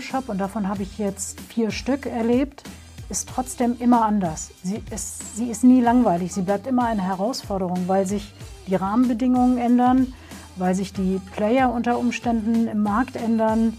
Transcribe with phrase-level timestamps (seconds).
[0.00, 2.62] Euroshop, und davon habe ich jetzt vier Stück erlebt,
[3.10, 4.50] ist trotzdem immer anders.
[4.62, 8.32] Sie ist, sie ist nie langweilig, sie bleibt immer eine Herausforderung, weil sich
[8.66, 10.14] die Rahmenbedingungen ändern,
[10.56, 13.76] weil sich die Player unter Umständen im Markt ändern,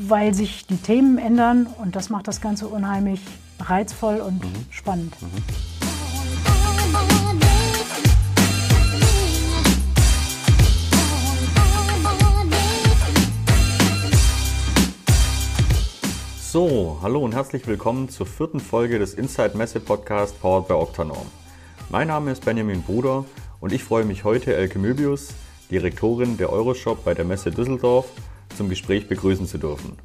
[0.00, 3.20] weil sich die Themen ändern und das macht das Ganze unheimlich
[3.58, 4.66] reizvoll und mhm.
[4.70, 5.14] spannend.
[5.22, 5.71] Mhm.
[16.52, 21.26] So, hallo und herzlich willkommen zur vierten Folge des Inside Messe Podcast powered by Octanorm.
[21.88, 23.24] Mein Name ist Benjamin Bruder
[23.60, 25.30] und ich freue mich heute Elke Möbius,
[25.70, 28.04] Direktorin der Euroshop bei der Messe Düsseldorf,
[28.54, 29.96] zum Gespräch begrüßen zu dürfen.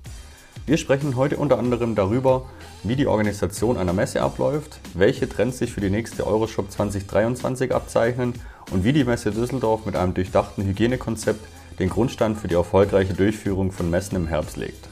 [0.66, 2.46] Wir sprechen heute unter anderem darüber,
[2.82, 8.32] wie die Organisation einer Messe abläuft, welche Trends sich für die nächste Euroshop 2023 abzeichnen
[8.72, 11.45] und wie die Messe Düsseldorf mit einem durchdachten Hygienekonzept
[11.78, 14.88] den Grundstein für die erfolgreiche Durchführung von Messen im Herbst legt.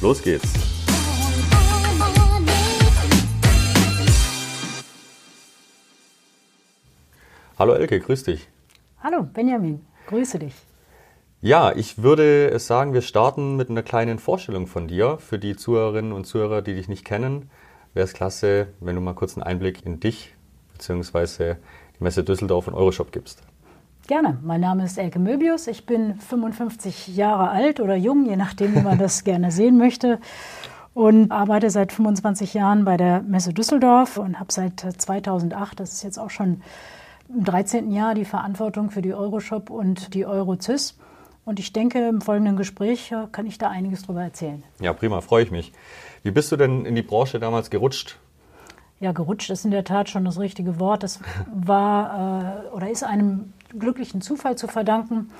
[0.00, 0.81] Los geht's!
[7.58, 8.48] Hallo Elke, grüß dich.
[9.02, 10.54] Hallo Benjamin, grüße dich.
[11.42, 15.18] Ja, ich würde sagen, wir starten mit einer kleinen Vorstellung von dir.
[15.18, 17.50] Für die Zuhörerinnen und Zuhörer, die dich nicht kennen,
[17.92, 20.34] wäre es klasse, wenn du mal kurz einen Einblick in dich
[20.72, 21.56] bzw.
[21.98, 23.42] die Messe Düsseldorf und Euroshop gibst.
[24.06, 24.38] Gerne.
[24.42, 25.66] Mein Name ist Elke Möbius.
[25.66, 30.20] Ich bin 55 Jahre alt oder jung, je nachdem, wie man das gerne sehen möchte.
[30.94, 36.02] Und arbeite seit 25 Jahren bei der Messe Düsseldorf und habe seit 2008, das ist
[36.02, 36.62] jetzt auch schon
[37.34, 37.90] im 13.
[37.90, 40.98] Jahr die Verantwortung für die Euroshop und die Eurocys.
[41.44, 44.62] Und ich denke, im folgenden Gespräch äh, kann ich da einiges darüber erzählen.
[44.80, 45.72] Ja, prima, freue ich mich.
[46.22, 48.18] Wie bist du denn in die Branche damals gerutscht?
[49.00, 51.02] Ja, gerutscht ist in der Tat schon das richtige Wort.
[51.02, 51.18] Das
[51.52, 55.30] war äh, oder ist einem glücklichen Zufall zu verdanken.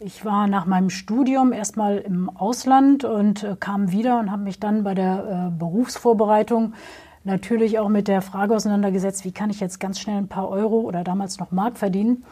[0.00, 4.58] Ich war nach meinem Studium erstmal im Ausland und äh, kam wieder und habe mich
[4.58, 6.74] dann bei der äh, Berufsvorbereitung
[7.24, 10.80] natürlich auch mit der Frage auseinandergesetzt, wie kann ich jetzt ganz schnell ein paar Euro
[10.80, 12.24] oder damals noch Mark verdienen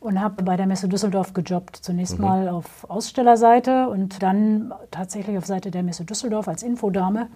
[0.00, 1.76] und habe bei der Messe Düsseldorf gejobbt.
[1.76, 2.24] Zunächst mhm.
[2.24, 7.28] mal auf Ausstellerseite und dann tatsächlich auf Seite der Messe Düsseldorf als Infodame.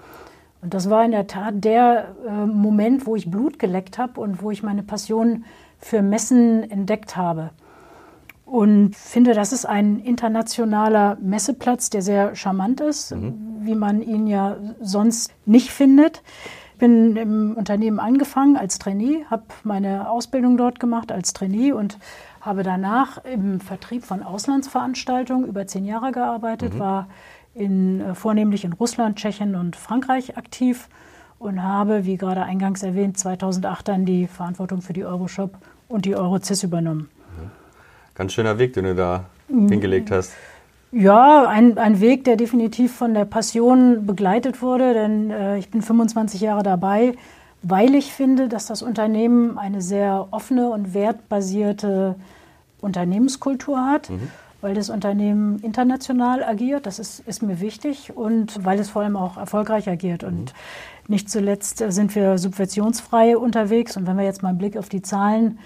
[0.62, 4.42] Und das war in der Tat der äh, Moment, wo ich Blut geleckt habe und
[4.42, 5.44] wo ich meine Passion
[5.78, 7.50] für Messen entdeckt habe.
[8.44, 13.60] Und finde, das ist ein internationaler Messeplatz, der sehr charmant ist, mhm.
[13.60, 16.22] wie man ihn ja sonst nicht findet
[16.80, 21.98] bin im Unternehmen angefangen als Trainee, habe meine Ausbildung dort gemacht als Trainee und
[22.40, 26.78] habe danach im Vertrieb von Auslandsveranstaltungen über zehn Jahre gearbeitet, mhm.
[26.80, 27.08] war
[27.54, 30.88] in, äh, vornehmlich in Russland, Tschechien und Frankreich aktiv
[31.38, 35.54] und habe, wie gerade eingangs erwähnt, 2008 dann die Verantwortung für die Euroshop
[35.88, 37.08] und die Eurocis übernommen.
[38.14, 39.68] Ganz schöner Weg, den du da mhm.
[39.68, 40.32] hingelegt hast.
[40.92, 45.82] Ja, ein, ein Weg, der definitiv von der Passion begleitet wurde, denn äh, ich bin
[45.82, 47.14] 25 Jahre dabei,
[47.62, 52.16] weil ich finde, dass das Unternehmen eine sehr offene und wertbasierte
[52.80, 54.30] Unternehmenskultur hat, mhm.
[54.62, 59.16] weil das Unternehmen international agiert, das ist, ist mir wichtig, und weil es vor allem
[59.16, 60.24] auch erfolgreich agiert.
[60.24, 61.14] Und mhm.
[61.14, 63.96] nicht zuletzt sind wir subventionsfrei unterwegs.
[63.96, 65.58] Und wenn wir jetzt mal einen Blick auf die Zahlen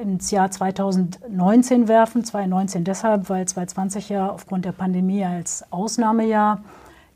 [0.00, 2.24] ins Jahr 2019 werfen.
[2.24, 6.62] 2019 deshalb, weil 2020 ja aufgrund der Pandemie als Ausnahmejahr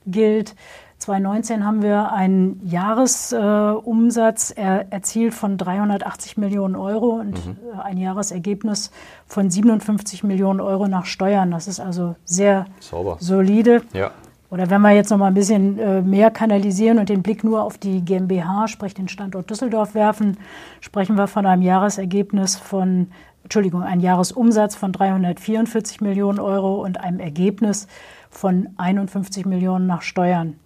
[0.07, 0.55] gilt.
[0.99, 7.57] 2019 haben wir einen Jahresumsatz äh, er, erzielt von 380 Millionen Euro und mhm.
[7.73, 8.91] Äh, ein Jahresergebnis
[9.27, 11.51] von 57 Millionen Euro nach Steuern.
[11.51, 13.17] Das ist also sehr Sauber.
[13.19, 13.83] solide.
[13.95, 14.11] Ja.
[14.51, 17.63] Oder wenn wir jetzt noch mal ein bisschen äh, mehr kanalisieren und den Blick nur
[17.63, 20.39] auf die GmbH, sprich den Standort Düsseldorf werfen,
[20.81, 23.13] sprechen wir von einem Jahresergebnis von,
[23.45, 27.87] Entschuldigung, einem Jahresumsatz von 344 Millionen Euro und einem Ergebnis
[28.29, 30.59] von 51 Millionen nach Steuern.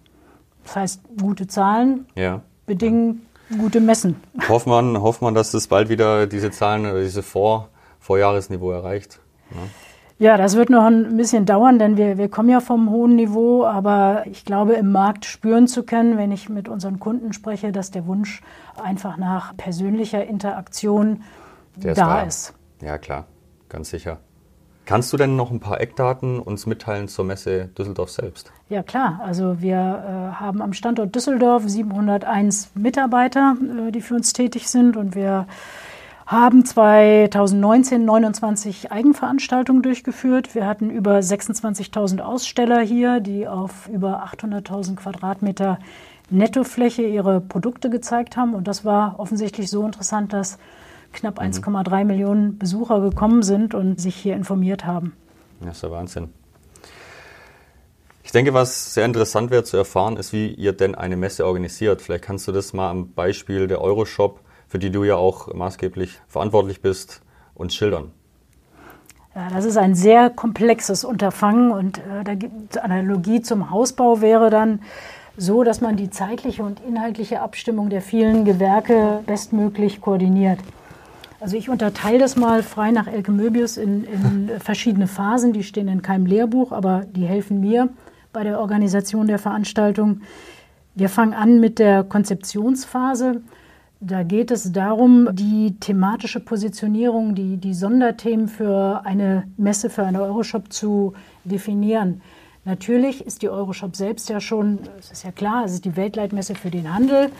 [0.63, 2.41] Das heißt, gute Zahlen ja.
[2.65, 3.27] bedingen
[3.59, 4.15] gute Messen.
[4.49, 9.19] Hofft man, hofft man, dass es bald wieder diese Zahlen oder diese Vor Vorjahresniveau erreicht.
[9.51, 9.57] Ja.
[10.17, 13.65] Ja, das wird noch ein bisschen dauern, denn wir, wir kommen ja vom hohen Niveau,
[13.65, 17.91] aber ich glaube, im Markt spüren zu können, wenn ich mit unseren Kunden spreche, dass
[17.91, 18.41] der Wunsch
[18.81, 21.23] einfach nach persönlicher Interaktion
[21.75, 22.55] der da ist, ist.
[22.81, 23.25] Ja, klar,
[23.67, 24.19] ganz sicher.
[24.85, 28.53] Kannst du denn noch ein paar Eckdaten uns mitteilen zur Messe Düsseldorf selbst?
[28.69, 29.19] Ja, klar.
[29.23, 33.57] Also wir äh, haben am Standort Düsseldorf 701 Mitarbeiter,
[33.87, 35.47] äh, die für uns tätig sind und wir
[36.25, 40.55] haben 2019 29 Eigenveranstaltungen durchgeführt.
[40.55, 45.79] Wir hatten über 26.000 Aussteller hier, die auf über 800.000 Quadratmeter
[46.29, 48.55] Nettofläche ihre Produkte gezeigt haben.
[48.55, 50.57] Und das war offensichtlich so interessant, dass
[51.13, 52.07] knapp 1,3 mhm.
[52.07, 55.13] Millionen Besucher gekommen sind und sich hier informiert haben.
[55.61, 56.29] Das ist der Wahnsinn.
[58.23, 62.01] Ich denke, was sehr interessant wäre zu erfahren, ist, wie ihr denn eine Messe organisiert.
[62.01, 66.19] Vielleicht kannst du das mal am Beispiel der Euroshop, für die du ja auch maßgeblich
[66.27, 67.21] verantwortlich bist,
[67.53, 68.11] uns schildern.
[69.35, 74.49] Ja, das ist ein sehr komplexes Unterfangen und äh, da gibt Analogie zum Hausbau wäre
[74.49, 74.79] dann
[75.37, 80.59] so, dass man die zeitliche und inhaltliche Abstimmung der vielen Gewerke bestmöglich koordiniert.
[81.41, 85.89] Also ich unterteile das mal frei nach Elke Möbius in, in verschiedene Phasen, die stehen
[85.89, 87.89] in keinem Lehrbuch, aber die helfen mir
[88.31, 90.21] bei der Organisation der Veranstaltung.
[90.95, 93.41] Wir fangen an mit der Konzeptionsphase.
[94.01, 100.21] Da geht es darum, die thematische Positionierung, die, die Sonderthemen für eine Messe, für eine
[100.21, 101.13] Euroshop zu
[101.43, 102.21] definieren.
[102.65, 106.55] Natürlich ist die Euroshop selbst ja schon, es ist ja klar, es ist die Weltleitmesse
[106.55, 107.31] für den Handel.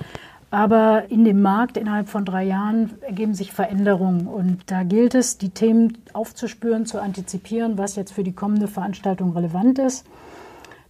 [0.52, 4.28] Aber in dem Markt innerhalb von drei Jahren ergeben sich Veränderungen.
[4.28, 9.34] Und da gilt es, die Themen aufzuspüren, zu antizipieren, was jetzt für die kommende Veranstaltung
[9.34, 10.06] relevant ist.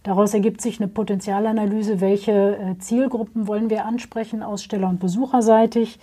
[0.06, 5.98] Daraus ergibt sich eine Potenzialanalyse, welche äh, Zielgruppen wollen wir ansprechen, Aussteller- und Besucherseitig.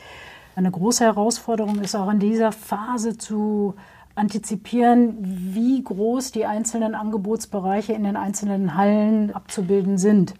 [0.58, 3.76] Eine große Herausforderung ist auch in dieser Phase zu
[4.14, 10.34] antizipieren, wie groß die einzelnen Angebotsbereiche in den einzelnen Hallen abzubilden sind.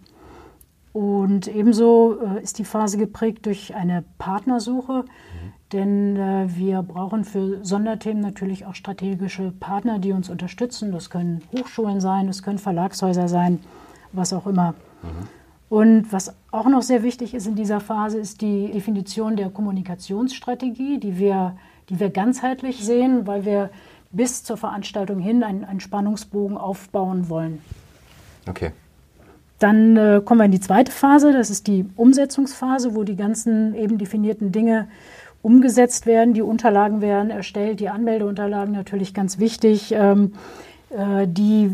[0.92, 5.06] Und ebenso äh, ist die Phase geprägt durch eine Partnersuche.
[5.74, 10.92] Denn äh, wir brauchen für Sonderthemen natürlich auch strategische Partner, die uns unterstützen.
[10.92, 13.58] Das können Hochschulen sein, das können Verlagshäuser sein,
[14.12, 14.74] was auch immer.
[15.02, 15.28] Mhm.
[15.76, 21.00] Und was auch noch sehr wichtig ist in dieser Phase, ist die Definition der Kommunikationsstrategie,
[21.00, 21.56] die wir,
[21.88, 23.70] die wir ganzheitlich sehen, weil wir
[24.12, 27.58] bis zur Veranstaltung hin einen, einen Spannungsbogen aufbauen wollen.
[28.48, 28.70] Okay.
[29.58, 33.74] Dann äh, kommen wir in die zweite Phase, das ist die Umsetzungsphase, wo die ganzen
[33.74, 34.86] eben definierten Dinge
[35.44, 36.32] umgesetzt werden.
[36.32, 39.92] Die Unterlagen werden erstellt, die Anmeldeunterlagen natürlich ganz wichtig.
[39.92, 40.32] Ähm,
[40.88, 41.70] äh, die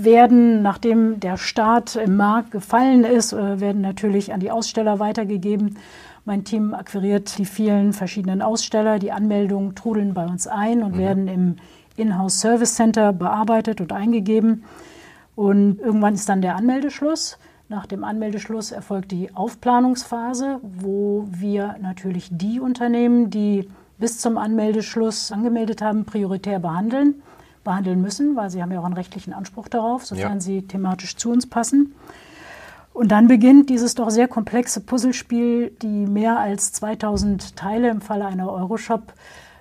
[0.00, 5.78] werden, nachdem der Start im Markt gefallen ist, äh, werden natürlich an die Aussteller weitergegeben.
[6.24, 8.98] Mein Team akquiriert die vielen verschiedenen Aussteller.
[8.98, 10.98] Die Anmeldungen trudeln bei uns ein und mhm.
[10.98, 11.56] werden im
[11.96, 14.64] Inhouse Service Center bearbeitet und eingegeben.
[15.36, 17.38] Und irgendwann ist dann der Anmeldeschluss.
[17.68, 23.68] Nach dem Anmeldeschluss erfolgt die Aufplanungsphase, wo wir natürlich die Unternehmen, die
[23.98, 27.22] bis zum Anmeldeschluss angemeldet haben, prioritär behandeln,
[27.64, 30.40] behandeln müssen, weil sie haben ja auch einen rechtlichen Anspruch darauf, sofern ja.
[30.40, 31.94] sie thematisch zu uns passen.
[32.92, 38.26] Und dann beginnt dieses doch sehr komplexe Puzzlespiel, die mehr als 2000 Teile im Falle
[38.26, 39.12] einer Euroshop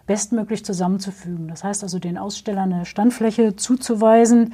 [0.05, 1.47] bestmöglich zusammenzufügen.
[1.47, 4.53] Das heißt also, den Ausstellern eine Standfläche zuzuweisen,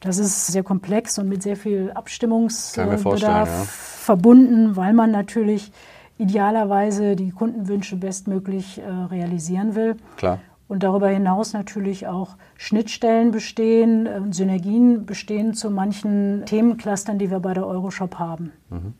[0.00, 3.64] das ist sehr komplex und mit sehr viel Abstimmungsbedarf ja.
[3.66, 5.72] verbunden, weil man natürlich
[6.18, 9.96] idealerweise die Kundenwünsche bestmöglich äh, realisieren will.
[10.16, 10.38] Klar.
[10.68, 17.40] Und darüber hinaus natürlich auch Schnittstellen bestehen, äh, Synergien bestehen zu manchen Themenclustern, die wir
[17.40, 18.52] bei der Euroshop haben.
[18.68, 18.94] Mhm.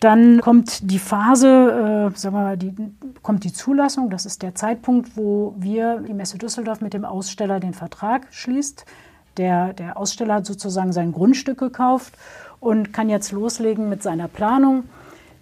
[0.00, 2.74] Dann kommt die Phase, äh, sagen wir mal, die,
[3.22, 4.10] kommt die Zulassung.
[4.10, 8.84] Das ist der Zeitpunkt, wo wir, die Messe Düsseldorf, mit dem Aussteller den Vertrag schließt.
[9.36, 12.14] Der, der Aussteller hat sozusagen sein Grundstück gekauft
[12.60, 14.84] und kann jetzt loslegen mit seiner Planung.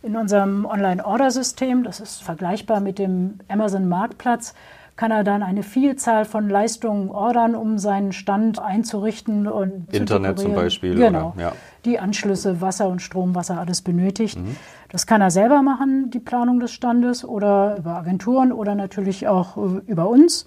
[0.02, 4.54] In unserem Online-Order-System, das ist vergleichbar mit dem Amazon-Marktplatz,
[4.96, 10.54] kann er dann eine Vielzahl von Leistungen ordern, um seinen Stand einzurichten und Internet zum
[10.54, 10.94] Beispiel.
[10.94, 11.32] Genau.
[11.34, 11.52] Oder, ja.
[11.84, 14.38] Die Anschlüsse, Wasser und Strom, was er alles benötigt.
[14.38, 14.56] Mhm.
[14.90, 19.56] Das kann er selber machen, die Planung des Standes, oder über Agenturen oder natürlich auch
[19.56, 20.46] äh, über uns.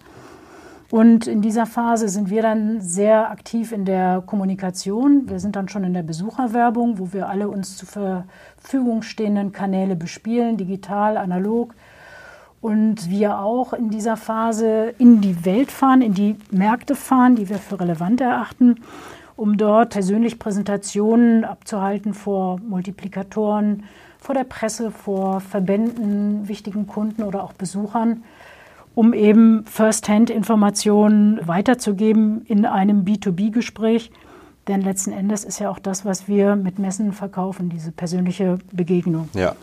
[0.89, 5.29] Und in dieser Phase sind wir dann sehr aktiv in der Kommunikation.
[5.29, 9.97] Wir sind dann schon in der Besucherwerbung, wo wir alle uns zur Verfügung stehenden Kanäle
[9.97, 11.75] bespielen, digital, analog.
[12.61, 17.49] Und wir auch in dieser Phase in die Welt fahren, in die Märkte fahren, die
[17.49, 18.75] wir für relevant erachten,
[19.35, 23.83] um dort persönlich Präsentationen abzuhalten vor Multiplikatoren,
[24.19, 28.23] vor der Presse, vor Verbänden, wichtigen Kunden oder auch Besuchern
[28.97, 34.09] um eben First-Hand-Informationen weiterzugeben in einem B2B-Gespräch.
[34.67, 39.29] Denn letzten Endes ist ja auch das, was wir mit Messen verkaufen, diese persönliche Begegnung.
[39.35, 39.53] Ja.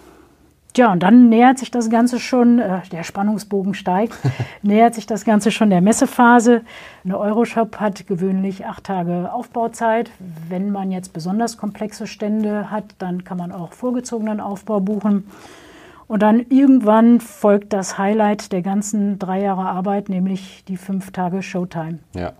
[0.73, 4.15] Tja, und dann nähert sich das Ganze schon, äh, der Spannungsbogen steigt,
[4.63, 6.63] nähert sich das Ganze schon der Messephase.
[7.05, 10.13] Eine Euroshop hat gewöhnlich acht Tage Aufbauzeit.
[10.49, 15.25] Wenn man jetzt besonders komplexe Stände hat, dann kann man auch vorgezogenen Aufbau buchen.
[16.15, 21.43] Und dann irgendwann folgt das Highlight der ganzen drei Jahre Arbeit, nämlich die fünf Tage
[21.43, 21.99] Showtime.
[22.15, 22.35] Ja,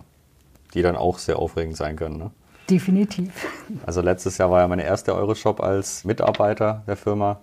[0.73, 2.17] die dann auch sehr aufregend sein können.
[2.17, 2.31] Ne?
[2.69, 3.31] Definitiv.
[3.85, 7.41] Also letztes Jahr war ja meine erste Euroshop als Mitarbeiter der Firma.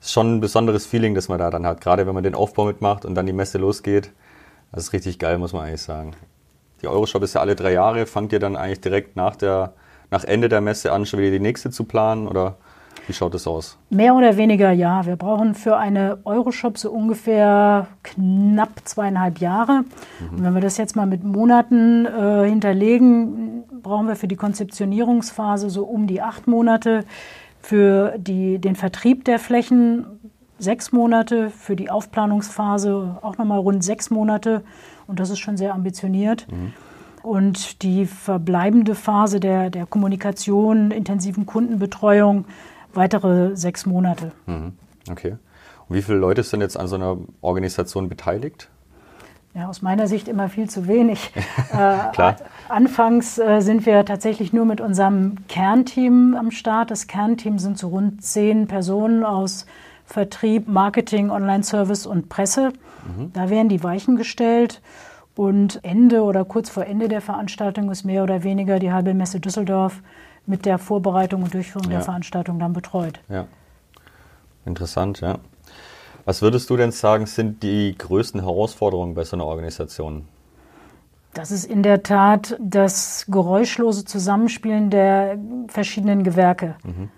[0.00, 2.66] Ist schon ein besonderes Feeling, das man da dann hat, gerade wenn man den Aufbau
[2.66, 4.12] mitmacht und dann die Messe losgeht.
[4.70, 6.12] Das ist richtig geil, muss man eigentlich sagen.
[6.80, 9.72] Die Euroshop ist ja alle drei Jahre, fangt ihr dann eigentlich direkt nach der,
[10.12, 12.56] nach Ende der Messe an, schon wieder die nächste zu planen oder
[13.06, 13.78] wie schaut das aus?
[13.90, 15.06] Mehr oder weniger ja.
[15.06, 19.84] Wir brauchen für eine Euroshop so ungefähr knapp zweieinhalb Jahre.
[20.20, 20.38] Mhm.
[20.38, 25.70] Und wenn wir das jetzt mal mit Monaten äh, hinterlegen, brauchen wir für die Konzeptionierungsphase
[25.70, 27.04] so um die acht Monate,
[27.60, 30.06] für die, den Vertrieb der Flächen
[30.58, 34.62] sechs Monate, für die Aufplanungsphase auch nochmal rund sechs Monate.
[35.06, 36.46] Und das ist schon sehr ambitioniert.
[36.50, 36.72] Mhm.
[37.22, 42.44] Und die verbleibende Phase der, der Kommunikation, intensiven Kundenbetreuung,
[42.96, 44.32] weitere sechs Monate.
[44.46, 44.72] Mhm.
[45.10, 45.36] Okay.
[45.88, 48.68] Und wie viele Leute sind jetzt an so einer Organisation beteiligt?
[49.54, 51.32] Ja, aus meiner Sicht immer viel zu wenig.
[51.72, 52.36] äh, Klar.
[52.68, 56.90] Anfangs äh, sind wir tatsächlich nur mit unserem Kernteam am Start.
[56.90, 59.64] Das Kernteam sind so rund zehn Personen aus
[60.04, 62.72] Vertrieb, Marketing, Online-Service und Presse.
[63.06, 63.32] Mhm.
[63.32, 64.82] Da werden die Weichen gestellt.
[65.34, 69.40] Und Ende oder kurz vor Ende der Veranstaltung ist mehr oder weniger die halbe Messe
[69.40, 70.02] Düsseldorf
[70.46, 71.98] mit der Vorbereitung und Durchführung ja.
[71.98, 73.20] der Veranstaltung dann betreut.
[73.28, 73.46] Ja.
[74.64, 75.38] Interessant, ja.
[76.24, 80.26] Was würdest du denn sagen, sind die größten Herausforderungen bei so einer Organisation?
[81.34, 85.38] Das ist in der Tat das geräuschlose Zusammenspielen der
[85.68, 86.76] verschiedenen Gewerke.
[86.82, 87.10] Mhm.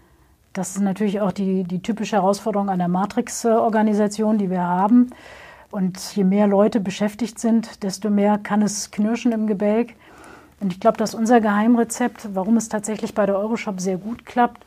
[0.52, 5.10] Das ist natürlich auch die, die typische Herausforderung einer Matrix-Organisation, die wir haben.
[5.70, 9.94] Und je mehr Leute beschäftigt sind, desto mehr kann es knirschen im Gebälk.
[10.60, 14.64] Und ich glaube, dass unser Geheimrezept, warum es tatsächlich bei der Euroshop sehr gut klappt,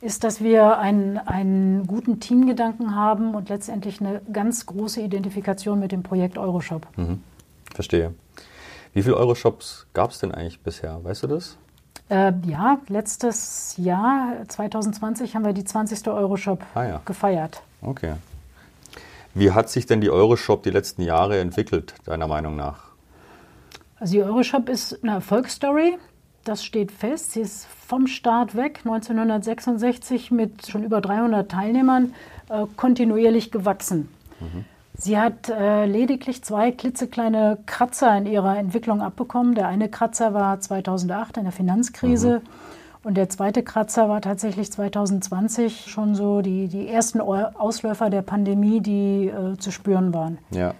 [0.00, 5.92] ist, dass wir einen, einen guten Teamgedanken haben und letztendlich eine ganz große Identifikation mit
[5.92, 6.86] dem Projekt Euroshop.
[6.96, 7.22] Mhm.
[7.74, 8.14] Verstehe.
[8.92, 11.02] Wie viele Euroshops gab es denn eigentlich bisher?
[11.02, 11.56] Weißt du das?
[12.08, 16.06] Äh, ja, letztes Jahr, 2020, haben wir die 20.
[16.08, 17.02] Euroshop ah, ja.
[17.04, 17.62] gefeiert.
[17.82, 18.14] Okay.
[19.34, 22.85] Wie hat sich denn die Euroshop die letzten Jahre entwickelt, deiner Meinung nach?
[23.98, 25.98] Also die Euroshop ist eine Erfolgsstory.
[26.44, 27.32] Das steht fest.
[27.32, 32.14] Sie ist vom Start weg 1966 mit schon über 300 Teilnehmern
[32.48, 34.08] äh, kontinuierlich gewachsen.
[34.40, 34.64] Mhm.
[34.98, 39.54] Sie hat äh, lediglich zwei klitzekleine Kratzer in ihrer Entwicklung abbekommen.
[39.54, 42.40] Der eine Kratzer war 2008 in der Finanzkrise.
[42.40, 42.48] Mhm.
[43.06, 48.80] Und der zweite Kratzer war tatsächlich 2020 schon so die, die ersten Ausläufer der Pandemie,
[48.80, 50.38] die äh, zu spüren waren.
[50.50, 50.74] Ja.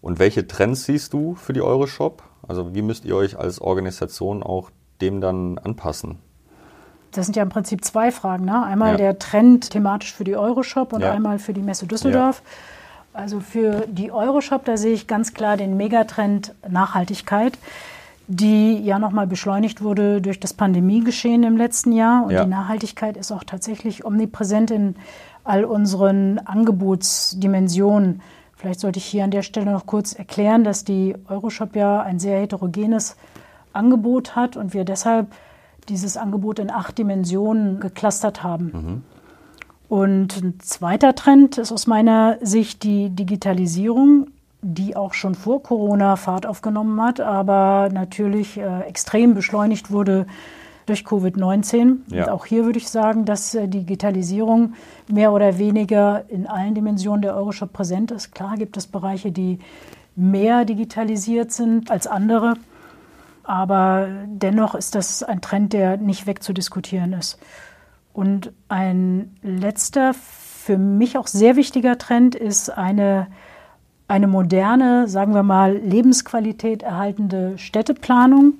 [0.00, 2.22] Und welche Trends siehst du für die Euroshop?
[2.46, 6.18] Also wie müsst ihr euch als Organisation auch dem dann anpassen?
[7.12, 8.44] Das sind ja im Prinzip zwei Fragen.
[8.44, 8.62] Ne?
[8.62, 8.96] Einmal ja.
[8.96, 11.12] der Trend thematisch für die Euroshop und ja.
[11.12, 12.42] einmal für die Messe Düsseldorf.
[12.44, 13.20] Ja.
[13.20, 17.58] Also für die Euroshop, da sehe ich ganz klar den Megatrend Nachhaltigkeit
[18.32, 22.22] die ja nochmal beschleunigt wurde durch das Pandemiegeschehen im letzten Jahr.
[22.22, 24.94] Und die Nachhaltigkeit ist auch tatsächlich omnipräsent in
[25.42, 28.22] all unseren Angebotsdimensionen.
[28.60, 32.18] Vielleicht sollte ich hier an der Stelle noch kurz erklären, dass die Euroshop ja ein
[32.18, 33.16] sehr heterogenes
[33.72, 35.28] Angebot hat und wir deshalb
[35.88, 38.64] dieses Angebot in acht Dimensionen geklustert haben.
[38.72, 39.02] Mhm.
[39.88, 44.26] Und ein zweiter Trend ist aus meiner Sicht die Digitalisierung
[44.62, 50.26] die auch schon vor Corona Fahrt aufgenommen hat, aber natürlich äh, extrem beschleunigt wurde
[50.90, 51.98] durch Covid-19.
[52.08, 52.24] Ja.
[52.24, 54.74] Und auch hier würde ich sagen, dass äh, Digitalisierung
[55.08, 58.34] mehr oder weniger in allen Dimensionen der Euroshop präsent ist.
[58.34, 59.58] Klar gibt es Bereiche, die
[60.16, 62.54] mehr digitalisiert sind als andere,
[63.44, 67.38] aber dennoch ist das ein Trend, der nicht wegzudiskutieren ist.
[68.12, 73.28] Und ein letzter, für mich auch sehr wichtiger Trend ist eine
[74.10, 78.54] eine moderne, sagen wir mal, Lebensqualität erhaltende Städteplanung,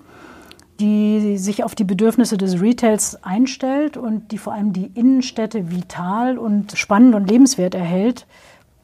[0.81, 6.39] die sich auf die Bedürfnisse des Retails einstellt und die vor allem die Innenstädte vital
[6.39, 8.27] und spannend und lebenswert erhält,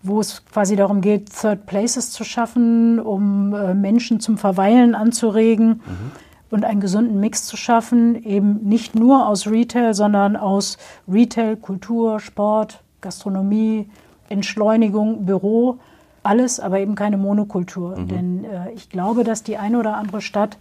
[0.03, 5.69] wo es quasi darum geht, Third Places zu schaffen, um äh, Menschen zum Verweilen anzuregen
[5.69, 6.13] mhm.
[6.51, 10.77] und einen gesunden Mix zu schaffen, eben nicht nur aus Retail, sondern aus
[11.09, 13.89] Retail, Kultur, Sport, Gastronomie,
[14.29, 15.79] Entschleunigung, Büro
[16.27, 17.97] alles, aber eben keine Monokultur.
[17.97, 18.09] Mhm.
[18.09, 20.59] Denn äh, ich glaube, dass die eine oder andere Stadt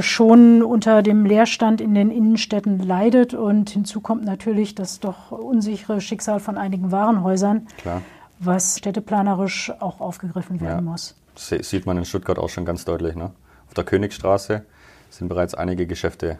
[0.00, 3.34] schon unter dem Leerstand in den Innenstädten leidet.
[3.34, 8.02] Und hinzu kommt natürlich das doch unsichere Schicksal von einigen Warenhäusern, Klar.
[8.38, 10.90] was städteplanerisch auch aufgegriffen werden ja.
[10.90, 11.16] muss.
[11.34, 13.14] Das sieht man in Stuttgart auch schon ganz deutlich.
[13.14, 13.30] Ne?
[13.66, 14.64] Auf der Königstraße
[15.10, 16.38] sind bereits einige Geschäfte,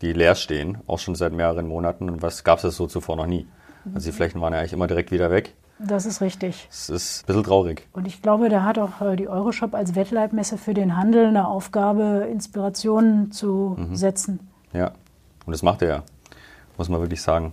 [0.00, 2.08] die leer stehen, auch schon seit mehreren Monaten.
[2.08, 3.46] Und was gab es so zuvor noch nie?
[3.94, 5.54] Also die Flächen waren ja eigentlich immer direkt wieder weg.
[5.86, 6.66] Das ist richtig.
[6.68, 7.88] Das ist ein bisschen traurig.
[7.92, 11.48] Und ich glaube, da hat auch äh, die Euroshop als Wettleibmesse für den Handel eine
[11.48, 13.96] Aufgabe, Inspirationen zu mhm.
[13.96, 14.40] setzen.
[14.72, 14.92] Ja,
[15.46, 16.02] und das macht er ja,
[16.78, 17.52] muss man wirklich sagen.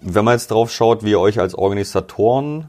[0.00, 2.68] Wenn man jetzt drauf schaut, wie ihr euch als Organisatoren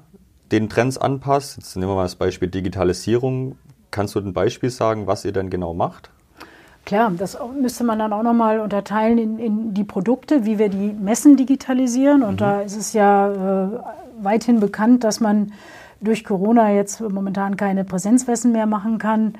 [0.52, 3.58] den Trends anpasst, jetzt nehmen wir mal das Beispiel Digitalisierung.
[3.90, 6.10] Kannst du ein Beispiel sagen, was ihr denn genau macht?
[6.86, 10.92] Klar, das müsste man dann auch nochmal unterteilen in, in, die Produkte, wie wir die
[10.92, 12.24] Messen digitalisieren.
[12.24, 12.38] Und mhm.
[12.38, 13.80] da ist es ja äh,
[14.24, 15.52] weithin bekannt, dass man
[16.02, 19.34] durch Corona jetzt momentan keine Präsenzmessen mehr machen kann.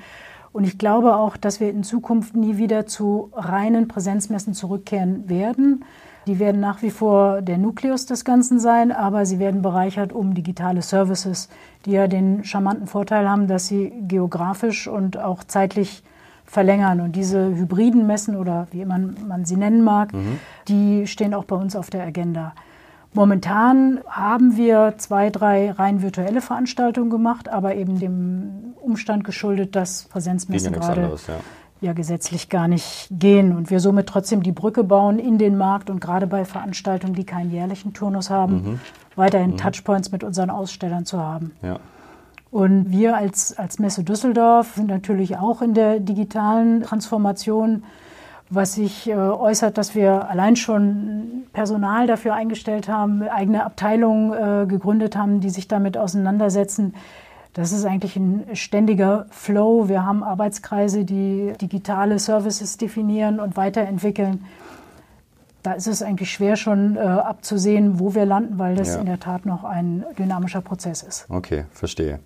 [0.54, 5.86] Und ich glaube auch, dass wir in Zukunft nie wieder zu reinen Präsenzmessen zurückkehren werden.
[6.28, 10.36] Die werden nach wie vor der Nukleus des Ganzen sein, aber sie werden bereichert um
[10.36, 11.50] digitale Services,
[11.86, 16.04] die ja den charmanten Vorteil haben, dass sie geografisch und auch zeitlich
[16.46, 17.00] verlängern.
[17.00, 20.40] Und diese hybriden Messen oder wie immer man sie nennen mag, mhm.
[20.68, 22.54] die stehen auch bei uns auf der Agenda.
[23.14, 30.04] Momentan haben wir zwei, drei rein virtuelle Veranstaltungen gemacht, aber eben dem Umstand geschuldet, dass
[30.06, 31.36] Präsenzmessen gerade anderes, ja.
[31.82, 31.94] ja.
[31.94, 36.00] gesetzlich gar nicht gehen und wir somit trotzdem die Brücke bauen in den Markt und
[36.00, 38.80] gerade bei Veranstaltungen, die keinen jährlichen Turnus haben, mhm.
[39.18, 39.58] weiterhin mhm.
[39.58, 41.52] Touchpoints mit unseren Ausstellern zu haben.
[41.62, 41.80] Ja.
[42.50, 47.84] Und wir als, als Messe Düsseldorf sind natürlich auch in der digitalen Transformation
[48.52, 54.66] was sich äh, äußert, dass wir allein schon Personal dafür eingestellt haben, eigene Abteilungen äh,
[54.68, 56.94] gegründet haben, die sich damit auseinandersetzen.
[57.54, 59.88] Das ist eigentlich ein ständiger Flow.
[59.88, 64.46] Wir haben Arbeitskreise, die digitale Services definieren und weiterentwickeln.
[65.64, 69.00] Da ist es eigentlich schwer schon äh, abzusehen, wo wir landen, weil das ja.
[69.00, 71.26] in der Tat noch ein dynamischer Prozess ist.
[71.30, 72.20] Okay, verstehe.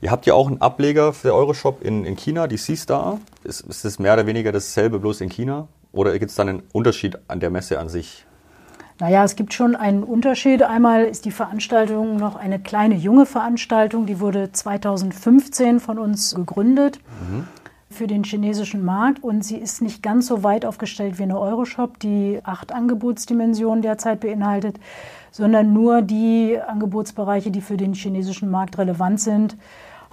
[0.00, 3.20] Ihr habt ja auch einen Ableger für Euroshop in, in China, die C-Star.
[3.42, 5.68] Ist, ist das mehr oder weniger dasselbe, bloß in China?
[5.92, 8.26] Oder gibt es dann einen Unterschied an der Messe an sich?
[9.00, 10.62] Naja, es gibt schon einen Unterschied.
[10.62, 17.00] Einmal ist die Veranstaltung noch eine kleine junge Veranstaltung, die wurde 2015 von uns gegründet
[17.28, 17.48] mhm.
[17.90, 21.98] für den chinesischen Markt und sie ist nicht ganz so weit aufgestellt wie eine Euroshop,
[21.98, 24.78] die acht Angebotsdimensionen derzeit beinhaltet,
[25.32, 29.56] sondern nur die Angebotsbereiche, die für den chinesischen Markt relevant sind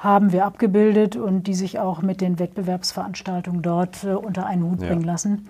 [0.02, 4.82] haben wir abgebildet und die sich auch mit den Wettbewerbsveranstaltungen dort äh, unter einen Hut
[4.82, 4.88] ja.
[4.88, 5.48] bringen lassen.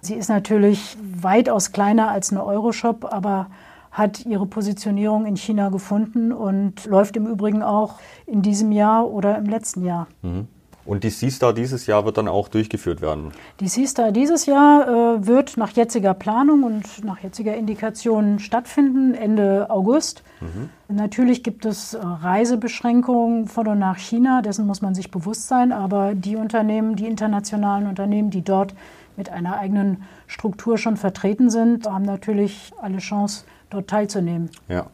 [0.00, 3.48] Sie ist natürlich weitaus kleiner als eine Euroshop, aber
[3.90, 9.36] hat ihre Positionierung in China gefunden und läuft im Übrigen auch in diesem Jahr oder
[9.36, 10.06] im letzten Jahr.
[10.22, 10.46] Mhm.
[10.88, 13.32] Und die Seastar dieses Jahr wird dann auch durchgeführt werden?
[13.60, 19.68] Die Seastar dieses Jahr äh, wird nach jetziger Planung und nach jetziger Indikation stattfinden, Ende
[19.68, 20.22] August.
[20.40, 20.70] Mhm.
[20.88, 25.72] Natürlich gibt es äh, Reisebeschränkungen von und nach China, dessen muss man sich bewusst sein,
[25.72, 28.74] aber die Unternehmen, die internationalen Unternehmen, die dort
[29.18, 34.48] mit einer eigenen Struktur schon vertreten sind, haben natürlich alle Chance, dort teilzunehmen.
[34.68, 34.86] Ja.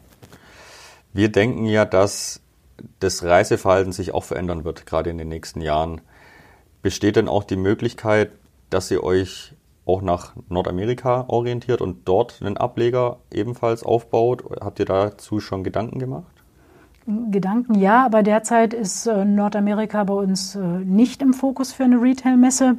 [1.13, 2.41] Wir denken ja, dass
[2.99, 6.01] das Reiseverhalten sich auch verändern wird, gerade in den nächsten Jahren.
[6.81, 8.31] Besteht denn auch die Möglichkeit,
[8.69, 9.53] dass ihr euch
[9.85, 14.43] auch nach Nordamerika orientiert und dort einen Ableger ebenfalls aufbaut?
[14.61, 16.31] Habt ihr dazu schon Gedanken gemacht?
[17.29, 22.01] Gedanken ja, aber derzeit ist äh, Nordamerika bei uns äh, nicht im Fokus für eine
[22.01, 22.77] Retail-Messe.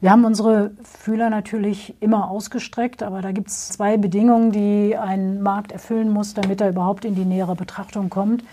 [0.00, 5.42] Wir haben unsere Fühler natürlich immer ausgestreckt, aber da gibt es zwei Bedingungen, die ein
[5.42, 8.44] Markt erfüllen muss, damit er überhaupt in die nähere Betrachtung kommt.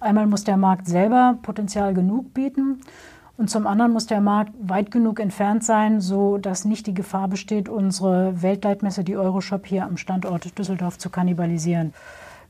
[0.00, 2.80] Einmal muss der Markt selber Potenzial genug bieten
[3.36, 7.28] und zum anderen muss der Markt weit genug entfernt sein, so dass nicht die Gefahr
[7.28, 11.92] besteht, unsere Weltleitmesse, die Euroshop, hier am Standort Düsseldorf zu kannibalisieren.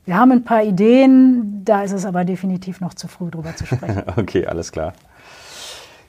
[0.05, 3.65] Wir haben ein paar Ideen, da ist es aber definitiv noch zu früh, darüber zu
[3.65, 4.03] sprechen.
[4.15, 4.93] okay, alles klar.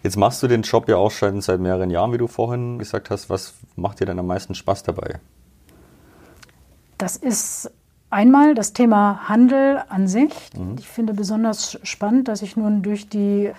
[0.05, 3.11] Jetzt machst du den Job ja auch schon seit mehreren Jahren, wie du vorhin gesagt
[3.11, 3.29] hast.
[3.29, 5.19] Was macht dir denn am meisten Spaß dabei?
[6.97, 7.73] Das ist
[8.11, 10.33] Einmal das Thema Handel an sich.
[10.57, 10.77] Mhm.
[10.79, 13.51] Ich finde besonders spannend, dass ich nun durch die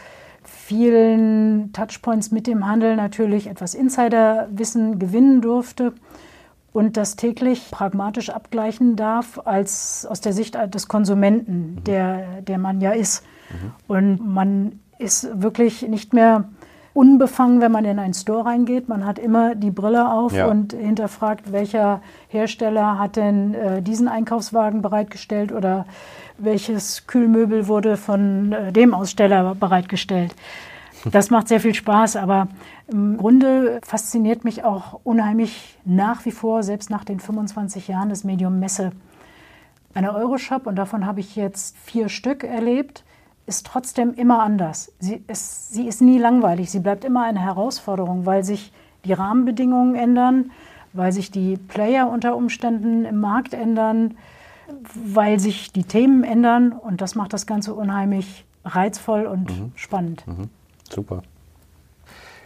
[0.43, 5.93] vielen Touchpoints mit dem Handel natürlich etwas Insiderwissen gewinnen durfte
[6.73, 11.83] und das täglich pragmatisch abgleichen darf als aus der Sicht des Konsumenten, mhm.
[11.83, 13.23] der, der man ja ist.
[13.49, 13.71] Mhm.
[13.87, 16.49] Und man ist wirklich nicht mehr
[16.93, 18.89] unbefangen, wenn man in einen Store reingeht.
[18.89, 20.47] Man hat immer die Brille auf ja.
[20.47, 25.85] und hinterfragt, welcher Hersteller hat denn äh, diesen Einkaufswagen bereitgestellt oder
[26.37, 30.35] welches Kühlmöbel wurde von äh, dem Aussteller bereitgestellt.
[31.05, 32.49] Das macht sehr viel Spaß, aber
[32.91, 38.25] im Grunde fasziniert mich auch unheimlich nach wie vor, selbst nach den 25 Jahren des
[38.25, 38.91] Medium Messe.
[39.93, 43.03] Eine Euroshop, und davon habe ich jetzt vier Stück erlebt,
[43.49, 44.93] ist trotzdem immer anders.
[44.99, 46.69] Sie ist, sie ist nie langweilig.
[46.69, 48.71] Sie bleibt immer eine Herausforderung, weil sich
[49.05, 50.51] die Rahmenbedingungen ändern,
[50.93, 54.17] weil sich die Player unter Umständen im Markt ändern,
[54.93, 56.71] weil sich die Themen ändern.
[56.71, 59.71] Und das macht das Ganze unheimlich reizvoll und mhm.
[59.75, 60.27] spannend.
[60.27, 60.49] Mhm.
[60.87, 61.23] Super.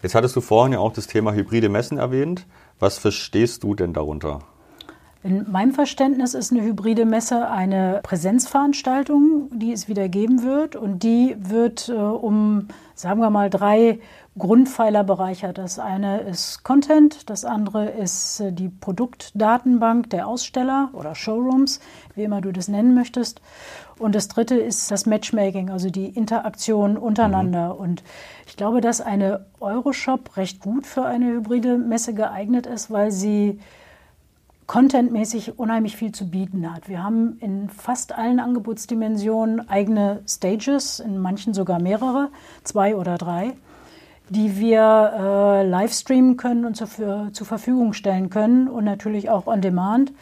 [0.01, 2.45] Jetzt hattest du vorhin ja auch das Thema hybride Messen erwähnt.
[2.79, 4.39] Was verstehst du denn darunter?
[5.23, 10.75] In meinem Verständnis ist eine hybride Messe eine Präsenzveranstaltung, die es wieder geben wird.
[10.75, 13.99] Und die wird äh, um, sagen wir mal, drei
[14.37, 15.57] Grundpfeiler bereichert.
[15.57, 21.79] Das eine ist Content, das andere ist äh, die Produktdatenbank der Aussteller oder Showrooms,
[22.15, 23.39] wie immer du das nennen möchtest.
[23.99, 27.75] Und das dritte ist das Matchmaking, also die Interaktion untereinander.
[27.75, 27.79] Mhm.
[27.79, 28.03] Und
[28.45, 33.61] ich glaube, dass eine Euroshop recht gut für eine hybride Messe geeignet ist, weil sie
[34.67, 36.87] contentmäßig unheimlich viel zu bieten hat.
[36.87, 42.29] Wir haben in fast allen Angebotsdimensionen eigene Stages, in manchen sogar mehrere,
[42.63, 43.53] zwei oder drei,
[44.29, 49.29] die wir äh, live streamen können und zu, für, zur Verfügung stellen können und natürlich
[49.29, 50.13] auch on demand.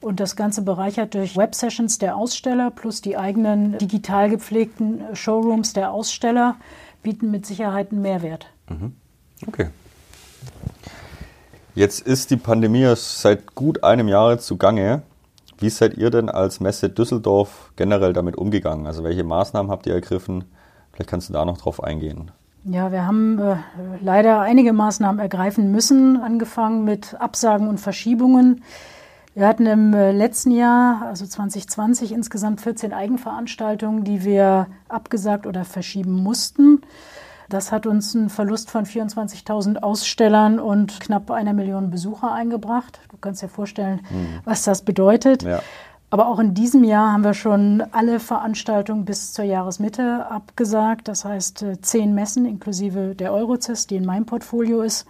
[0.00, 5.90] Und das Ganze bereichert durch Web-Sessions der Aussteller plus die eigenen digital gepflegten Showrooms der
[5.90, 6.56] Aussteller
[7.02, 8.46] bieten mit Sicherheit einen Mehrwert.
[8.68, 8.94] Mhm.
[9.46, 9.68] Okay.
[11.76, 15.02] Jetzt ist die Pandemie seit gut einem Jahr zugange.
[15.58, 18.86] Wie seid ihr denn als Messe Düsseldorf generell damit umgegangen?
[18.86, 20.44] Also welche Maßnahmen habt ihr ergriffen?
[20.92, 22.30] Vielleicht kannst du da noch drauf eingehen.
[22.64, 23.56] Ja, wir haben äh,
[24.00, 28.64] leider einige Maßnahmen ergreifen müssen, angefangen mit Absagen und Verschiebungen.
[29.34, 35.66] Wir hatten im äh, letzten Jahr, also 2020, insgesamt 14 Eigenveranstaltungen, die wir abgesagt oder
[35.66, 36.80] verschieben mussten.
[37.48, 43.00] Das hat uns einen Verlust von 24.000 Ausstellern und knapp einer Million Besucher eingebracht.
[43.10, 44.40] Du kannst dir vorstellen, mhm.
[44.44, 45.42] was das bedeutet.
[45.42, 45.60] Ja.
[46.10, 51.08] Aber auch in diesem Jahr haben wir schon alle Veranstaltungen bis zur Jahresmitte abgesagt.
[51.08, 55.06] Das heißt, äh, zehn Messen inklusive der Eurocest, die in meinem Portfolio ist.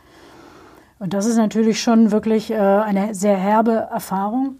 [0.99, 4.57] Und das ist natürlich schon wirklich äh, eine sehr herbe Erfahrung.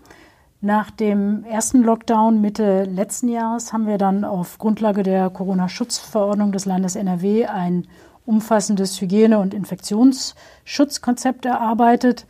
[0.67, 6.65] Nach dem ersten Lockdown Mitte letzten Jahres haben wir dann auf Grundlage der Corona-Schutzverordnung des
[6.65, 7.87] Landes NRW ein
[8.25, 12.27] umfassendes Hygiene- und Infektionsschutzkonzept erarbeitet,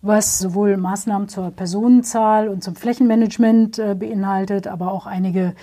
[0.00, 5.54] was sowohl Maßnahmen zur Personenzahl und zum Flächenmanagement äh, beinhaltet, aber auch einige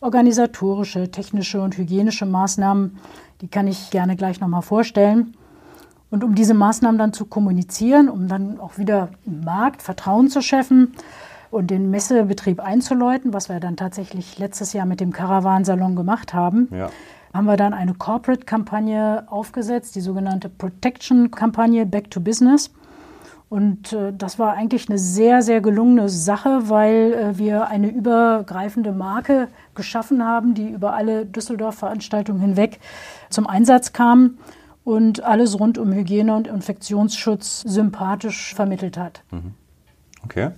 [0.00, 2.98] organisatorische, technische und hygienische Maßnahmen.
[3.42, 5.36] Die kann ich gerne gleich nochmal vorstellen.
[6.10, 10.40] Und um diese Maßnahmen dann zu kommunizieren, um dann auch wieder im Markt Vertrauen zu
[10.40, 10.94] schaffen,
[11.50, 16.68] und den Messebetrieb einzuläuten, was wir dann tatsächlich letztes Jahr mit dem Caravan-Salon gemacht haben.
[16.70, 16.90] Ja.
[17.32, 22.70] Haben wir dann eine Corporate-Kampagne aufgesetzt, die sogenannte Protection-Kampagne Back to Business.
[23.50, 28.92] Und äh, das war eigentlich eine sehr, sehr gelungene Sache, weil äh, wir eine übergreifende
[28.92, 32.78] Marke geschaffen haben, die über alle Düsseldorf-Veranstaltungen hinweg
[33.30, 34.38] zum Einsatz kam
[34.84, 39.22] und alles rund um Hygiene und Infektionsschutz sympathisch vermittelt hat.
[39.30, 39.54] Mhm.
[40.24, 40.50] Okay.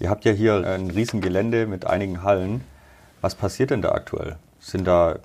[0.00, 2.62] Ihr habt ja hier ein Riesengelände mit einigen Hallen.
[3.20, 4.36] Was passiert denn da aktuell?
[4.58, 5.16] Sind da,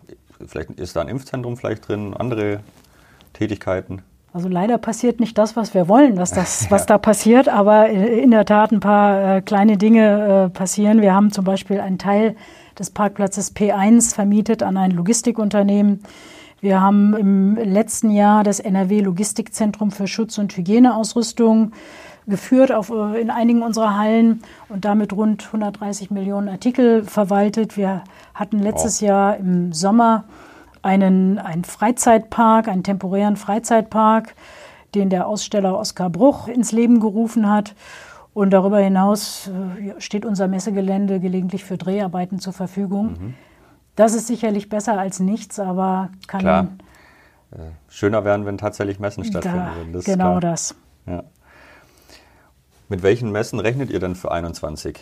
[0.45, 2.59] vielleicht ist da ein Impfzentrum vielleicht drin, andere
[3.33, 4.01] Tätigkeiten?
[4.31, 8.31] Also leider passiert nicht das, was wir wollen, dass das, was da passiert, aber in
[8.31, 11.01] der Tat ein paar äh, kleine Dinge äh, passieren.
[11.01, 12.35] Wir haben zum Beispiel einen Teil
[12.77, 16.03] des Parkplatzes P1 vermietet an ein Logistikunternehmen.
[16.61, 21.71] Wir haben im letzten Jahr das NRW Logistikzentrum für Schutz- und Hygieneausrüstung
[22.29, 27.75] geführt auf, äh, in einigen unserer Hallen und damit rund 130 Millionen Artikel verwaltet.
[27.75, 29.07] Wir hatten letztes wow.
[29.07, 30.25] Jahr im Sommer
[30.81, 34.35] einen, einen Freizeitpark, einen temporären Freizeitpark,
[34.95, 37.75] den der Aussteller Oskar Bruch ins Leben gerufen hat.
[38.33, 43.07] Und darüber hinaus äh, steht unser Messegelände gelegentlich für Dreharbeiten zur Verfügung.
[43.19, 43.33] Mhm.
[43.95, 46.39] Das ist sicherlich besser als nichts, aber kann.
[46.39, 46.67] Klar.
[47.51, 49.57] Äh, schöner werden, wenn tatsächlich Messen stattfinden.
[49.57, 50.75] Da, das genau das.
[51.05, 51.23] Ja.
[52.89, 54.99] Mit welchen Messen rechnet ihr denn für 21?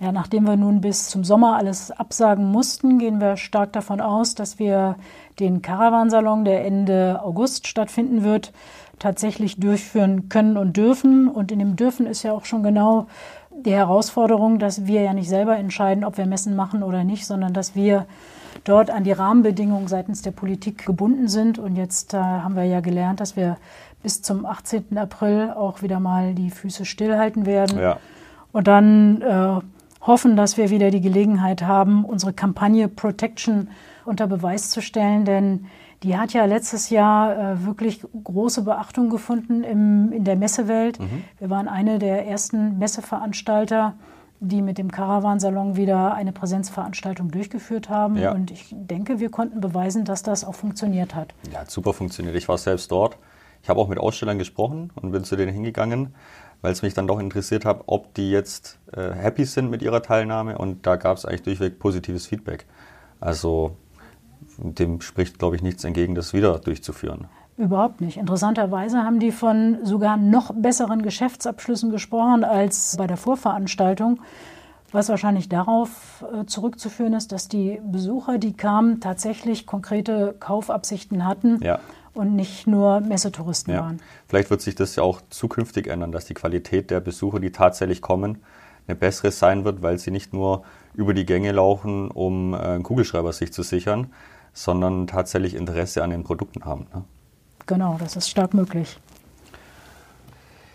[0.00, 4.34] Ja, nachdem wir nun bis zum Sommer alles absagen mussten, gehen wir stark davon aus,
[4.34, 4.96] dass wir
[5.38, 8.52] den Caravansalon, der Ende August stattfinden wird,
[8.98, 11.28] tatsächlich durchführen können und dürfen.
[11.28, 13.06] Und in dem Dürfen ist ja auch schon genau
[13.50, 17.52] die Herausforderung, dass wir ja nicht selber entscheiden, ob wir Messen machen oder nicht, sondern
[17.52, 18.06] dass wir
[18.64, 21.58] dort an die Rahmenbedingungen seitens der Politik gebunden sind.
[21.58, 23.56] Und jetzt äh, haben wir ja gelernt, dass wir
[24.02, 24.96] bis zum 18.
[24.96, 27.78] April auch wieder mal die Füße stillhalten werden.
[27.78, 27.98] Ja.
[28.52, 29.60] Und dann äh,
[30.00, 33.68] hoffen, dass wir wieder die Gelegenheit haben, unsere Kampagne Protection
[34.04, 35.24] unter Beweis zu stellen.
[35.24, 35.66] Denn
[36.02, 41.00] die hat ja letztes Jahr äh, wirklich große Beachtung gefunden im, in der Messewelt.
[41.00, 41.24] Mhm.
[41.38, 43.94] Wir waren eine der ersten Messeveranstalter,
[44.40, 48.16] die mit dem Caravansalon wieder eine Präsenzveranstaltung durchgeführt haben.
[48.16, 48.32] Ja.
[48.32, 51.34] Und ich denke, wir konnten beweisen, dass das auch funktioniert hat.
[51.52, 52.36] Ja, hat super funktioniert.
[52.36, 53.18] Ich war selbst dort.
[53.62, 56.14] Ich habe auch mit Ausstellern gesprochen und bin zu denen hingegangen,
[56.62, 60.02] weil es mich dann doch interessiert hat, ob die jetzt äh, happy sind mit ihrer
[60.02, 62.66] Teilnahme und da gab es eigentlich durchweg positives Feedback.
[63.20, 63.76] Also
[64.58, 67.26] dem spricht, glaube ich, nichts entgegen, das wieder durchzuführen.
[67.56, 68.16] Überhaupt nicht.
[68.16, 74.20] Interessanterweise haben die von sogar noch besseren Geschäftsabschlüssen gesprochen als bei der Vorveranstaltung,
[74.92, 81.60] was wahrscheinlich darauf äh, zurückzuführen ist, dass die Besucher, die kamen, tatsächlich konkrete Kaufabsichten hatten.
[81.62, 81.80] Ja
[82.18, 83.80] und nicht nur Messetouristen ja.
[83.80, 84.00] waren.
[84.26, 88.02] Vielleicht wird sich das ja auch zukünftig ändern, dass die Qualität der Besucher, die tatsächlich
[88.02, 88.42] kommen,
[88.86, 92.82] eine bessere sein wird, weil sie nicht nur über die Gänge laufen, um äh, einen
[92.82, 94.08] Kugelschreiber sich zu sichern,
[94.52, 96.86] sondern tatsächlich Interesse an den Produkten haben.
[96.92, 97.04] Ne?
[97.66, 98.98] Genau, das ist stark möglich.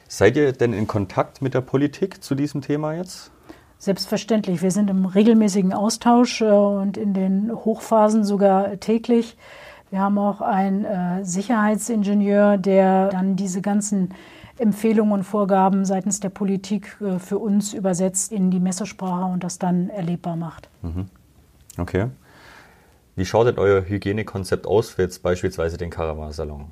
[0.08, 3.32] Seid ihr denn in Kontakt mit der Politik zu diesem Thema jetzt?
[3.80, 4.62] Selbstverständlich.
[4.62, 9.36] Wir sind im regelmäßigen Austausch äh, und in den Hochphasen sogar täglich.
[9.94, 14.10] Wir haben auch einen äh, Sicherheitsingenieur, der dann diese ganzen
[14.58, 19.60] Empfehlungen und Vorgaben seitens der Politik äh, für uns übersetzt in die Messesprache und das
[19.60, 20.68] dann erlebbar macht.
[20.82, 21.10] Mhm.
[21.78, 22.08] Okay.
[23.16, 26.72] Wie schaut denn euer Hygienekonzept aus für jetzt beispielsweise den Caravan-Salon?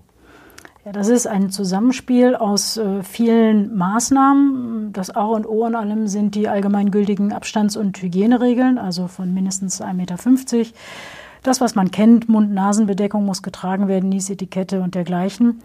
[0.83, 4.93] Ja, das ist ein Zusammenspiel aus äh, vielen Maßnahmen.
[4.93, 9.79] Das A und O an allem sind die allgemeingültigen Abstands- und Hygieneregeln, also von mindestens
[9.79, 10.15] 1,50 Meter
[11.43, 15.61] das, was man kennt, Mund-Nasen-Bedeckung muss getragen werden, Niesetikette und dergleichen.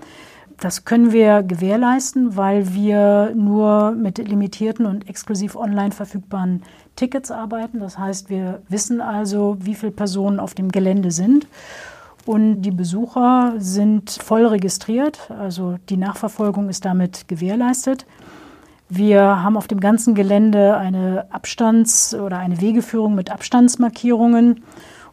[0.59, 6.63] Das können wir gewährleisten, weil wir nur mit limitierten und exklusiv online verfügbaren
[6.97, 7.81] Tickets arbeiten.
[7.81, 11.47] Das heißt, wir wissen also, wie viele Personen auf dem Gelände sind.
[12.25, 18.05] Und die Besucher sind voll registriert, also die Nachverfolgung ist damit gewährleistet.
[18.89, 24.65] Wir haben auf dem ganzen Gelände eine Abstands- oder eine Wegeführung mit Abstandsmarkierungen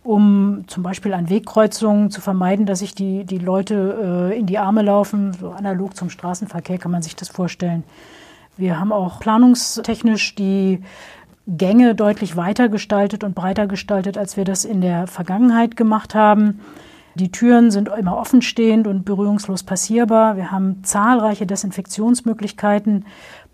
[0.03, 4.59] um zum Beispiel an Wegkreuzungen zu vermeiden, dass sich die, die Leute äh, in die
[4.59, 5.33] Arme laufen.
[5.33, 7.83] So analog zum Straßenverkehr kann man sich das vorstellen.
[8.57, 10.83] Wir haben auch planungstechnisch die
[11.47, 16.59] Gänge deutlich weiter gestaltet und breiter gestaltet, als wir das in der Vergangenheit gemacht haben.
[17.15, 20.35] Die Türen sind immer offenstehend und berührungslos passierbar.
[20.35, 23.05] Wir haben zahlreiche Desinfektionsmöglichkeiten.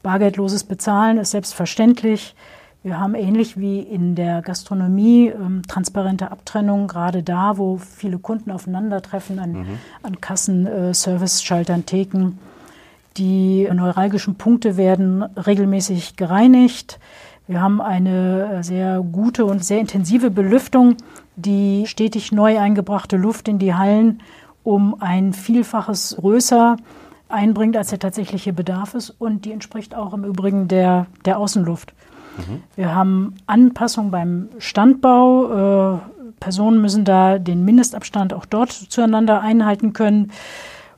[0.02, 2.36] Bargeldloses Bezahlen ist selbstverständlich.
[2.82, 8.52] Wir haben ähnlich wie in der Gastronomie ähm, transparente Abtrennung, gerade da, wo viele Kunden
[8.52, 9.80] aufeinandertreffen, an, mhm.
[10.02, 12.40] an Kassen, äh, Service-Schaltern, Theken.
[13.18, 17.00] Die neuralgischen Punkte werden regelmäßig gereinigt.
[17.48, 20.96] Wir haben eine äh, sehr gute und sehr intensive Belüftung,
[21.36, 24.22] die stetig neu eingebrachte Luft in die Hallen
[24.64, 26.78] um ein Vielfaches größer
[27.28, 29.10] einbringt, als der tatsächliche Bedarf ist.
[29.10, 31.94] Und die entspricht auch im Übrigen der, der Außenluft.
[32.48, 32.64] Mhm.
[32.76, 35.96] Wir haben Anpassungen beim Standbau.
[35.96, 36.00] Äh,
[36.40, 40.32] Personen müssen da den Mindestabstand auch dort zueinander einhalten können.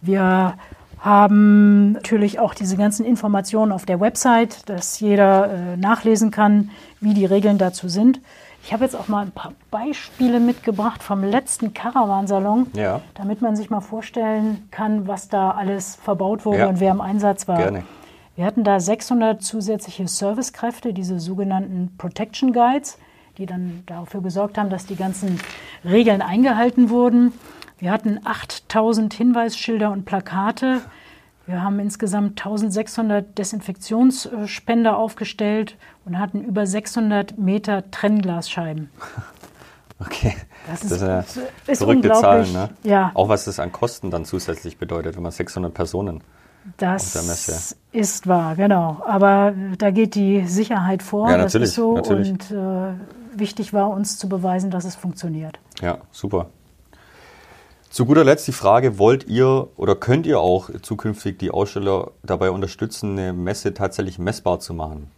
[0.02, 0.56] Wir
[1.00, 7.16] haben natürlich auch diese ganzen Informationen auf der Website, dass jeder äh, nachlesen kann, wie
[7.16, 8.22] die Regeln dazu sind.
[8.64, 13.02] Ich habe jetzt auch mal ein paar Beispiele mitgebracht vom letzten Caravansalon, ja.
[13.16, 16.68] damit man sich mal vorstellen kann, was da alles verbaut wurde ja.
[16.68, 17.58] und wer im Einsatz war.
[17.58, 17.84] Gerne.
[18.42, 22.98] Wir hatten da 600 zusätzliche Servicekräfte, diese sogenannten Protection Guides,
[23.38, 25.40] die dann dafür gesorgt haben, dass die ganzen
[25.86, 27.34] Regeln eingehalten wurden.
[27.78, 30.82] Wir hatten 8000 Hinweisschilder und Plakate.
[31.46, 38.90] Wir haben insgesamt 1600 Desinfektionsspender aufgestellt und hatten über 600 Meter Trennglasscheiben.
[40.04, 42.52] Okay, das ist, das ist, ist verrückte Zahlen.
[42.52, 42.70] Ne?
[42.82, 43.12] Ja.
[43.14, 46.24] Auch was das an Kosten dann zusätzlich bedeutet, wenn man 600 Personen
[46.78, 49.02] das ist wahr, genau.
[49.06, 51.30] Aber da geht die Sicherheit vor.
[51.30, 51.96] Ja, natürlich, das ist so.
[51.96, 52.30] Natürlich.
[52.30, 52.94] Und äh,
[53.34, 55.60] wichtig war uns zu beweisen, dass es funktioniert.
[55.82, 56.50] Ja, super.
[57.90, 62.52] Zu guter Letzt die Frage, wollt ihr oder könnt ihr auch zukünftig die Aussteller dabei
[62.52, 65.12] unterstützen, eine Messe tatsächlich messbar zu machen?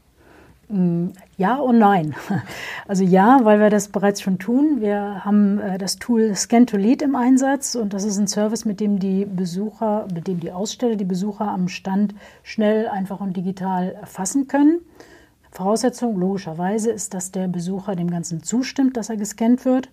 [0.69, 2.15] Mm, ja und nein.
[2.85, 4.81] Also ja, weil wir das bereits schon tun.
[4.81, 8.65] Wir haben äh, das Tool Scan to Lead im Einsatz und das ist ein Service,
[8.65, 13.37] mit dem die Besucher, mit dem die Aussteller die Besucher am Stand schnell, einfach und
[13.37, 14.81] digital erfassen können.
[15.51, 19.89] Voraussetzung logischerweise ist, dass der Besucher dem Ganzen zustimmt, dass er gescannt wird.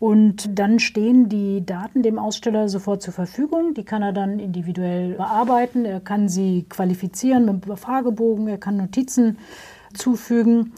[0.00, 3.74] Und dann stehen die Daten dem Aussteller sofort zur Verfügung.
[3.74, 5.84] Die kann er dann individuell bearbeiten.
[5.84, 8.46] Er kann sie qualifizieren mit Fragebogen.
[8.48, 9.38] Er kann Notizen
[9.94, 10.72] zufügen.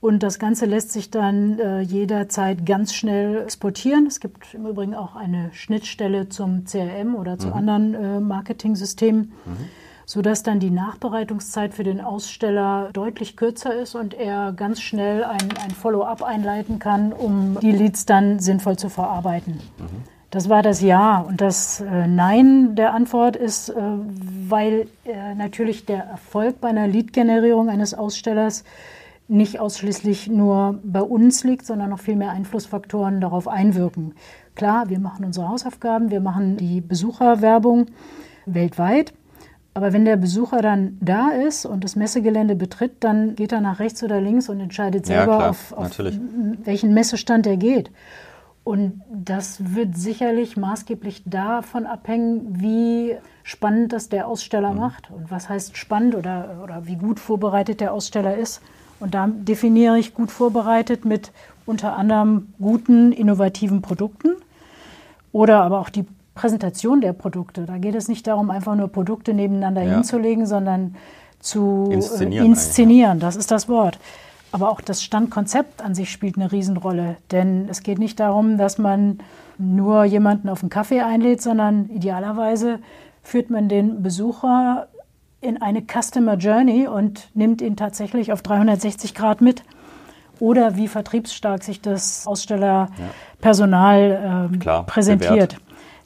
[0.00, 4.06] Und das Ganze lässt sich dann äh, jederzeit ganz schnell exportieren.
[4.06, 7.52] Es gibt im Übrigen auch eine Schnittstelle zum CRM oder zu mhm.
[7.54, 9.56] anderen äh, Marketing-Systemen, mhm.
[10.04, 15.48] sodass dann die Nachbereitungszeit für den Aussteller deutlich kürzer ist und er ganz schnell ein,
[15.64, 19.54] ein Follow-up einleiten kann, um die Leads dann sinnvoll zu verarbeiten.
[19.78, 20.15] Mhm.
[20.30, 21.20] Das war das Ja.
[21.20, 23.74] Und das äh, Nein der Antwort ist, äh,
[24.48, 28.64] weil äh, natürlich der Erfolg bei einer Lead-Generierung eines Ausstellers
[29.28, 34.14] nicht ausschließlich nur bei uns liegt, sondern noch viel mehr Einflussfaktoren darauf einwirken.
[34.54, 37.86] Klar, wir machen unsere Hausaufgaben, wir machen die Besucherwerbung
[38.46, 39.12] weltweit.
[39.74, 43.78] Aber wenn der Besucher dann da ist und das Messegelände betritt, dann geht er nach
[43.78, 45.98] rechts oder links und entscheidet selber, ja, klar, auf, auf
[46.64, 47.90] welchen Messestand er geht.
[48.66, 54.78] Und das wird sicherlich maßgeblich davon abhängen, wie spannend das der Aussteller mhm.
[54.80, 55.08] macht.
[55.12, 58.60] Und was heißt spannend oder, oder wie gut vorbereitet der Aussteller ist.
[58.98, 61.30] Und da definiere ich gut vorbereitet mit
[61.64, 64.30] unter anderem guten, innovativen Produkten
[65.30, 67.66] oder aber auch die Präsentation der Produkte.
[67.66, 69.94] Da geht es nicht darum, einfach nur Produkte nebeneinander ja.
[69.94, 70.96] hinzulegen, sondern
[71.38, 72.46] zu inszenieren.
[72.46, 73.20] Äh, inszenieren.
[73.20, 74.00] Das ist das Wort.
[74.52, 77.16] Aber auch das Standkonzept an sich spielt eine Riesenrolle.
[77.30, 79.18] Denn es geht nicht darum, dass man
[79.58, 82.78] nur jemanden auf einen Kaffee einlädt, sondern idealerweise
[83.22, 84.88] führt man den Besucher
[85.40, 89.62] in eine Customer Journey und nimmt ihn tatsächlich auf 360 Grad mit.
[90.38, 95.30] Oder wie vertriebsstark sich das Ausstellerpersonal äh, Klar, präsentiert.
[95.30, 95.56] Bewährt.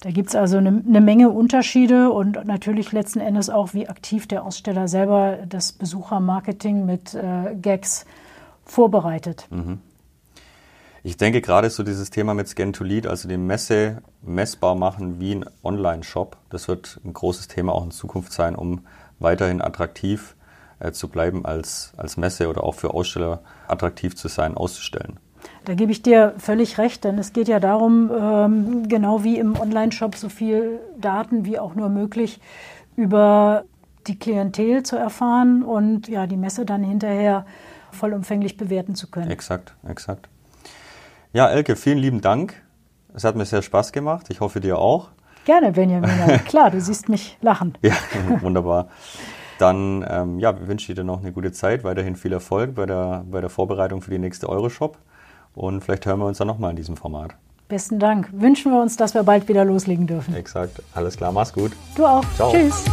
[0.02, 4.26] Da gibt es also eine, eine, Menge Unterschiede und natürlich letzten Endes auch, wie aktiv
[4.26, 8.06] der Aussteller selber das Besuchermarketing mit äh, Gags
[8.70, 9.46] vorbereitet.
[9.50, 9.80] Mhm.
[11.02, 15.18] Ich denke gerade so dieses Thema mit Scan to Lead, also die Messe messbar machen
[15.18, 18.80] wie ein Online-Shop, das wird ein großes Thema auch in Zukunft sein, um
[19.18, 20.36] weiterhin attraktiv
[20.78, 25.18] äh, zu bleiben als, als Messe oder auch für Aussteller attraktiv zu sein, auszustellen.
[25.64, 29.58] Da gebe ich dir völlig recht, denn es geht ja darum, ähm, genau wie im
[29.58, 32.40] Online-Shop so viel Daten wie auch nur möglich
[32.96, 33.64] über
[34.06, 37.46] die Klientel zu erfahren und ja, die Messe dann hinterher
[37.94, 39.30] vollumfänglich bewerten zu können.
[39.30, 40.28] Exakt, exakt.
[41.32, 42.54] Ja, Elke, vielen lieben Dank.
[43.14, 44.26] Es hat mir sehr Spaß gemacht.
[44.30, 45.08] Ich hoffe dir auch.
[45.44, 46.10] Gerne, Benjamin.
[46.46, 47.74] Klar, du siehst mich lachen.
[47.82, 47.94] Ja,
[48.40, 48.88] wunderbar.
[49.58, 53.24] Dann ähm, ja, wünsche ich dir noch eine gute Zeit, weiterhin viel Erfolg bei der,
[53.30, 54.96] bei der Vorbereitung für die nächste Euroshop
[55.54, 57.34] und vielleicht hören wir uns dann nochmal in diesem Format.
[57.68, 58.28] Besten Dank.
[58.32, 60.34] Wünschen wir uns, dass wir bald wieder loslegen dürfen.
[60.34, 60.82] Exakt.
[60.94, 61.72] Alles klar, mach's gut.
[61.94, 62.24] Du auch.
[62.36, 62.52] Ciao.
[62.52, 62.84] Tschüss.